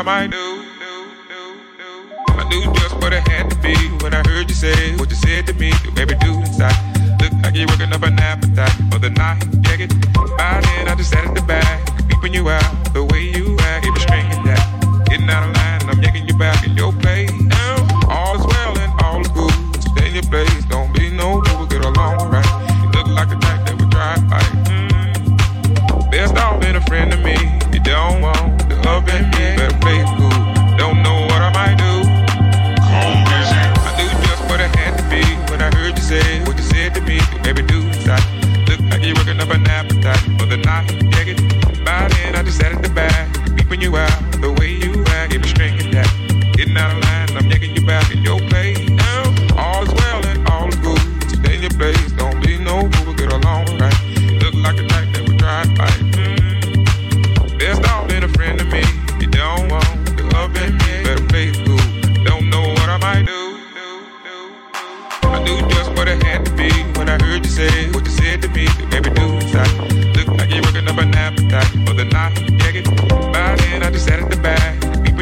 [0.00, 0.49] I might do.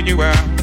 [0.08, 0.57] You out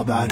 [0.00, 0.28] Naber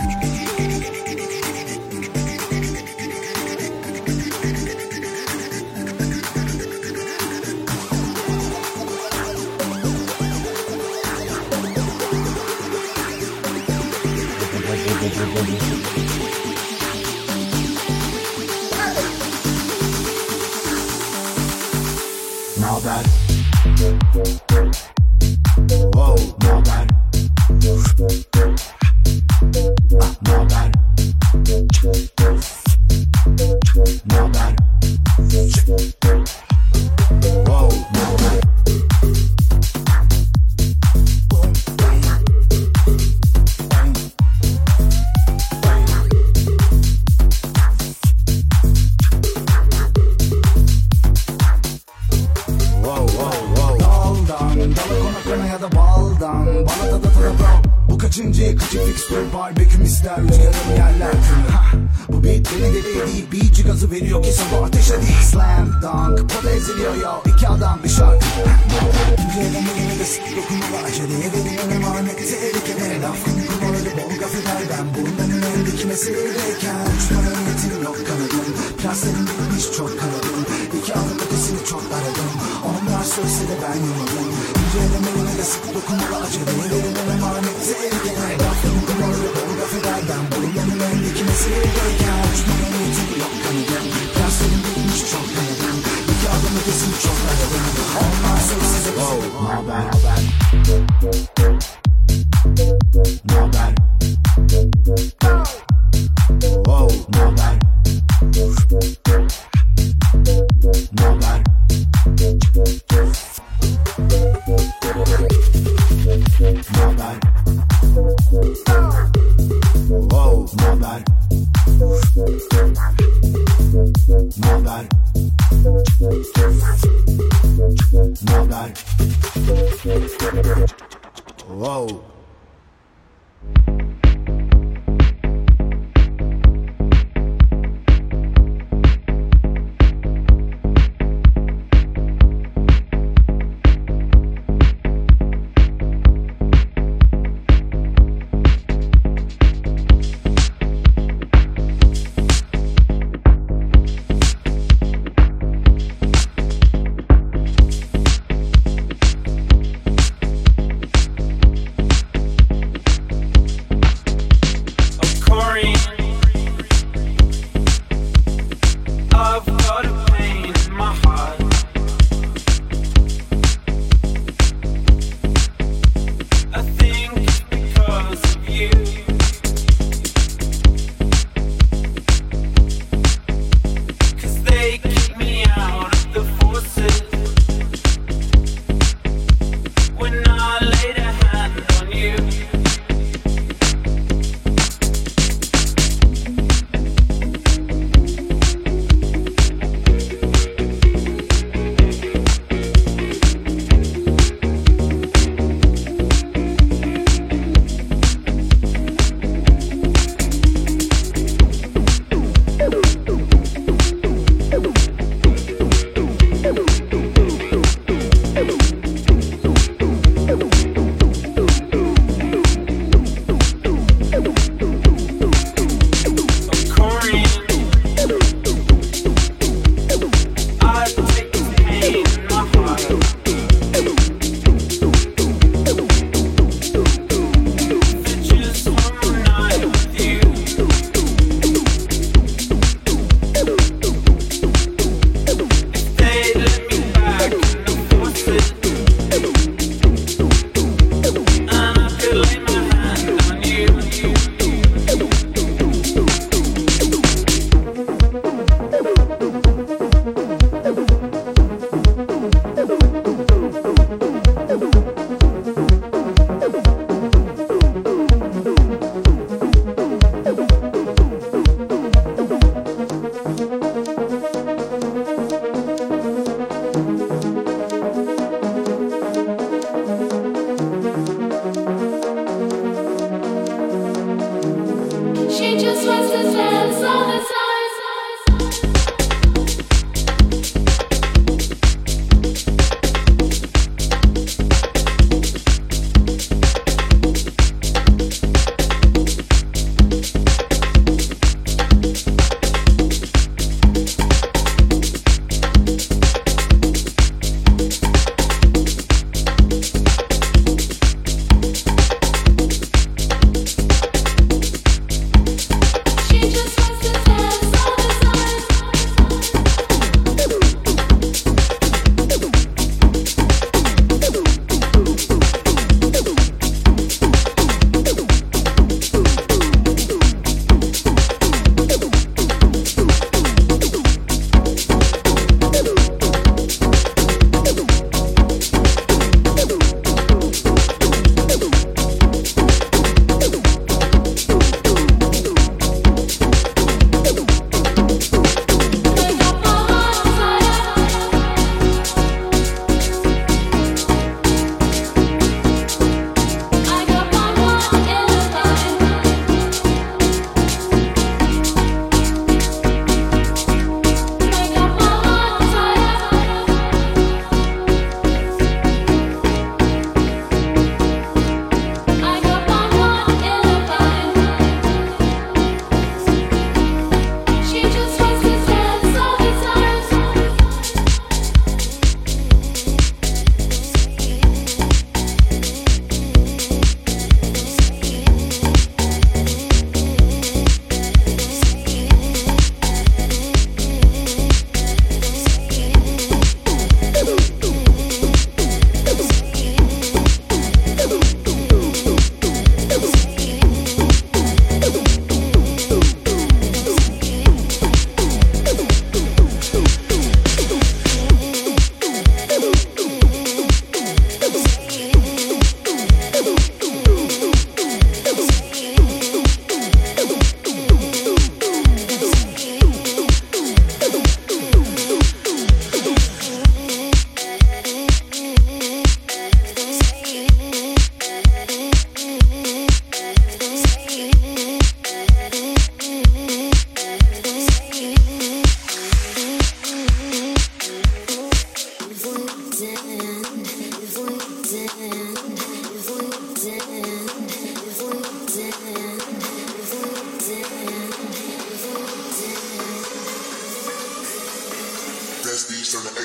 [22.56, 24.47] Naber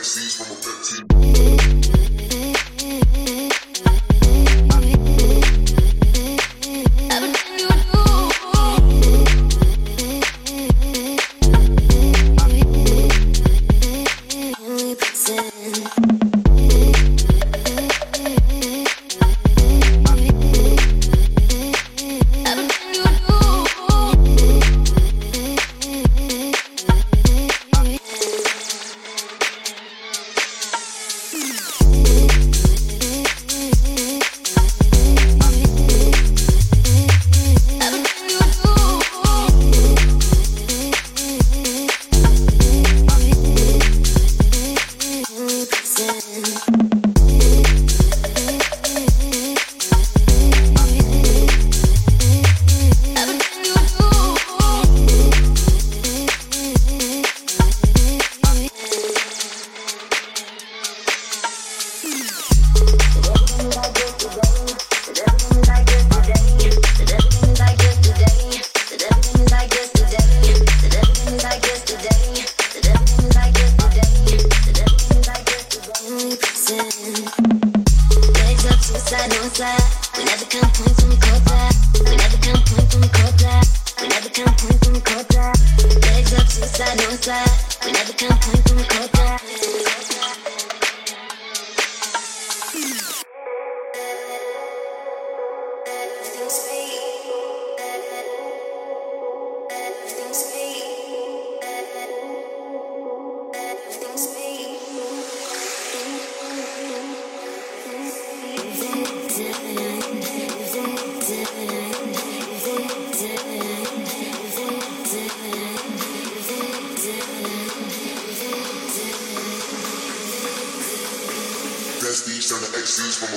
[0.04, 1.62] magazines from a 15.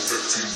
[0.08, 0.55] it's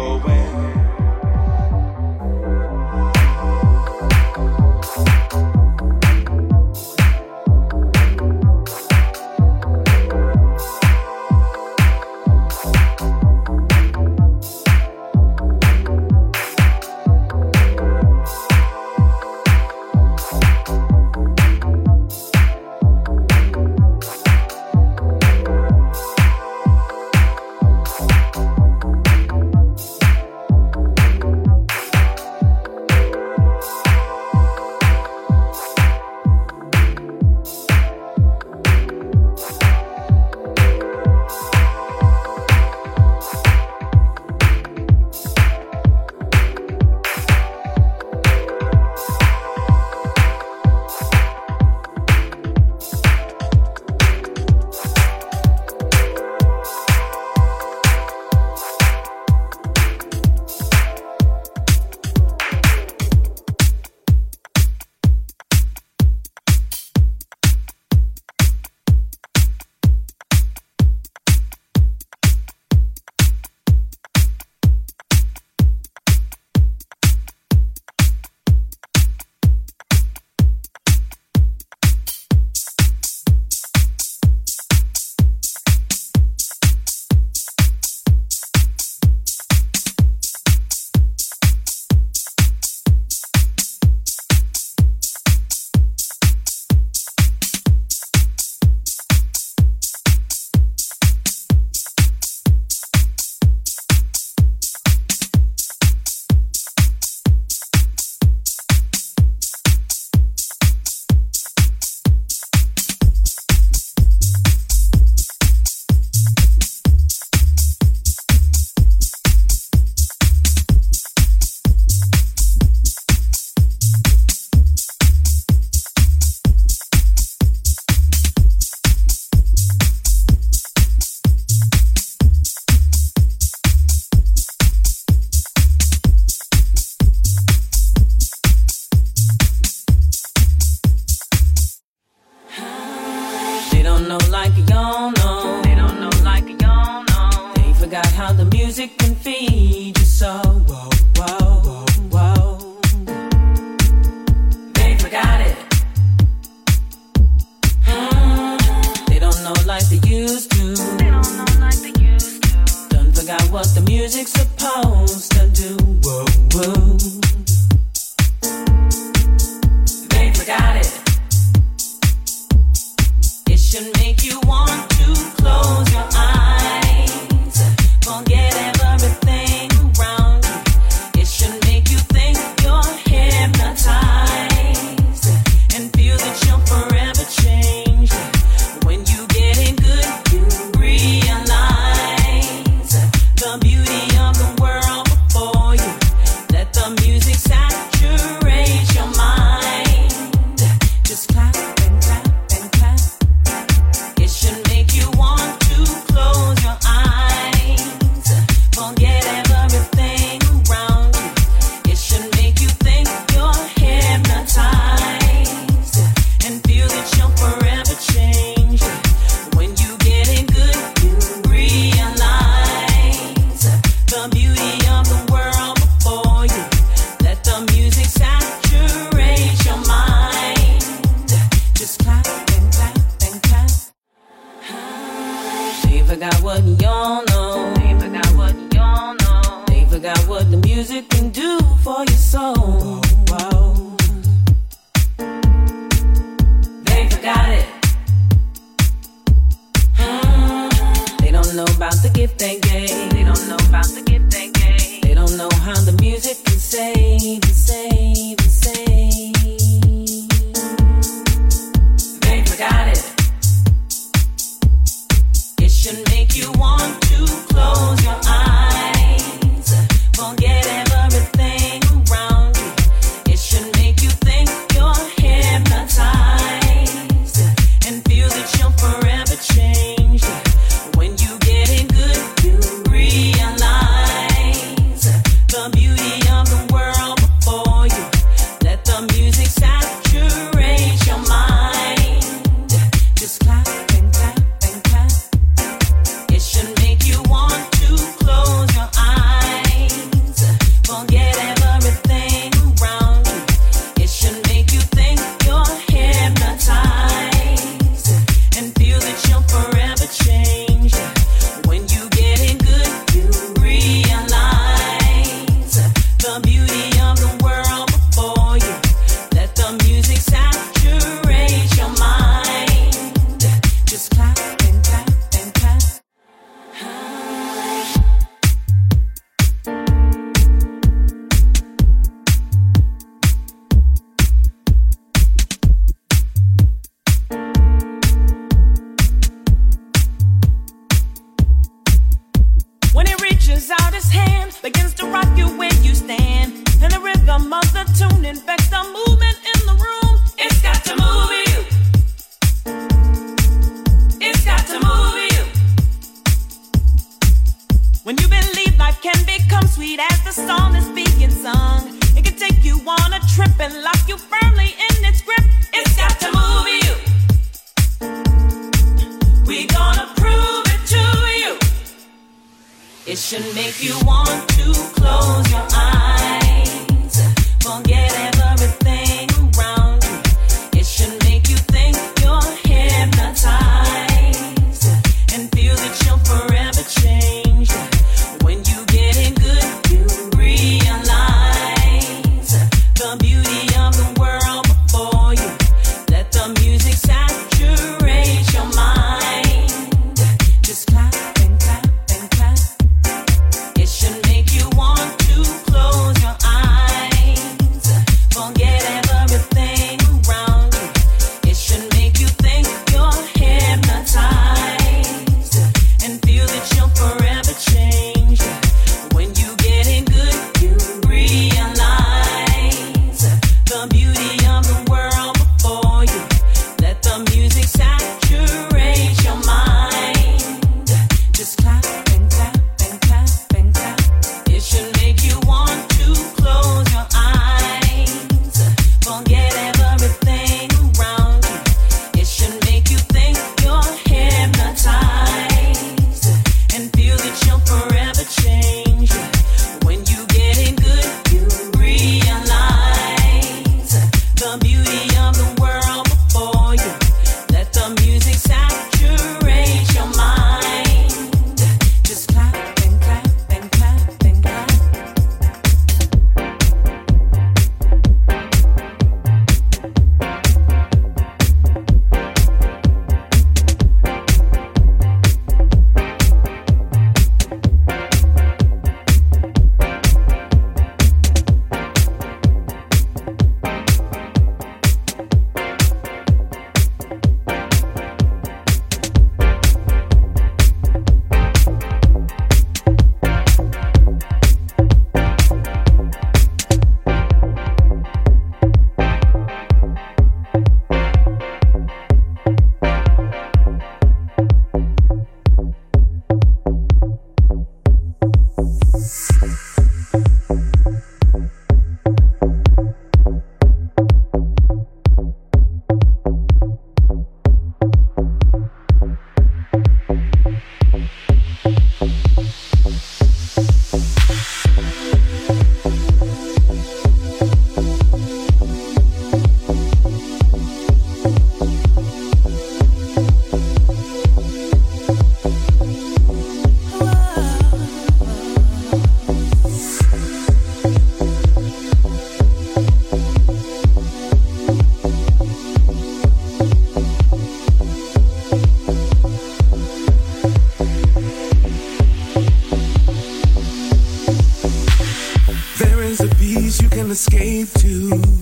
[557.29, 558.40] vibration.